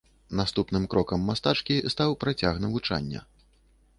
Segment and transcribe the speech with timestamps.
[0.37, 3.19] Наступным крокам мастачкі стаў працяг навучання.